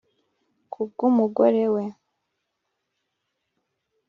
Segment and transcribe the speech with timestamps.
[0.71, 1.83] ku bwu mugore we